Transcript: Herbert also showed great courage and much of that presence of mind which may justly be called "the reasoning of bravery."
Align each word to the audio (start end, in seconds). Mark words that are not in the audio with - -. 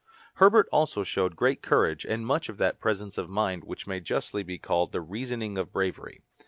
Herbert 0.37 0.67
also 0.71 1.03
showed 1.03 1.35
great 1.35 1.61
courage 1.61 2.05
and 2.05 2.25
much 2.25 2.49
of 2.49 2.57
that 2.57 2.79
presence 2.79 3.19
of 3.19 3.29
mind 3.29 3.63
which 3.63 3.85
may 3.85 3.99
justly 3.99 4.41
be 4.41 4.57
called 4.57 4.93
"the 4.93 4.99
reasoning 5.01 5.59
of 5.59 5.71
bravery." 5.71 6.23